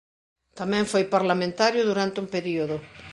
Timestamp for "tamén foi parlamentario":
0.59-1.81